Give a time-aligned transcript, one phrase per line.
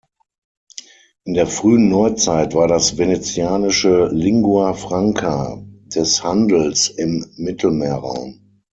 [1.25, 8.63] In der frühen Neuzeit war das Venezianische Lingua franca des Handels im Mittelmeerraum.